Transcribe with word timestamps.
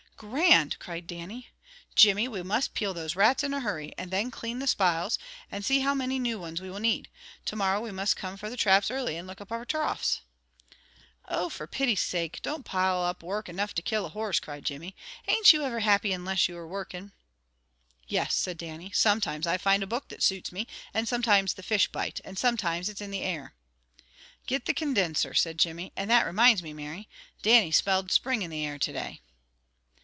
"Grand!" 0.17 0.77
cried 0.77 1.07
Dannie. 1.07 1.49
"Jimmy, 1.95 2.27
we 2.27 2.43
must 2.43 2.75
peel 2.75 2.93
those 2.93 3.15
rats 3.15 3.43
in 3.43 3.55
a 3.55 3.59
hurry, 3.59 3.91
and 3.97 4.11
then 4.11 4.29
clean 4.29 4.59
the 4.59 4.67
spiles, 4.67 5.17
and 5.51 5.65
see 5.65 5.79
how 5.79 5.95
mony 5.95 6.19
new 6.19 6.37
ones 6.37 6.61
we 6.61 6.69
will 6.69 6.77
need. 6.79 7.09
To 7.45 7.55
morrow 7.55 7.81
we 7.81 7.89
must 7.89 8.15
come 8.15 8.37
frae 8.37 8.47
the 8.47 8.55
traps 8.55 8.91
early 8.91 9.17
and 9.17 9.27
look 9.27 9.41
up 9.41 9.51
our 9.51 9.65
troughs." 9.65 10.21
"Oh, 11.27 11.49
for 11.49 11.65
pity 11.65 11.95
sake, 11.95 12.39
don't 12.43 12.63
pile 12.63 13.01
up 13.01 13.23
work 13.23 13.49
enough 13.49 13.73
to 13.73 13.81
kill 13.81 14.05
a 14.05 14.09
horse," 14.09 14.39
cried 14.39 14.63
Jimmy. 14.63 14.95
"Ain't 15.27 15.53
you 15.53 15.63
ever 15.63 15.79
happy 15.79 16.13
unless 16.13 16.47
you 16.47 16.55
are 16.55 16.67
workin'?" 16.67 17.13
"Yes," 18.07 18.35
said 18.35 18.59
Dannie. 18.59 18.91
"Sometimes 18.93 19.47
I 19.47 19.57
find 19.57 19.81
a 19.81 19.87
book 19.87 20.09
that 20.09 20.21
suits 20.21 20.51
me, 20.51 20.67
and 20.93 21.07
sometimes 21.07 21.55
the 21.55 21.63
fish 21.63 21.87
bite, 21.87 22.21
and 22.23 22.37
sometimes 22.37 22.89
it's 22.89 23.01
in 23.01 23.09
the 23.09 23.23
air." 23.23 23.55
"Git 24.45 24.65
the 24.67 24.75
condinser" 24.75 25.33
said 25.33 25.57
Jimmy. 25.57 25.91
"And 25.95 26.11
that 26.11 26.27
reminds 26.27 26.61
me, 26.61 26.73
Mary, 26.73 27.09
Dannie 27.41 27.71
smelled 27.71 28.11
spring 28.11 28.43
in 28.43 28.51
the 28.51 28.63
air 28.63 28.77
to 28.77 28.93
day." 28.93 29.21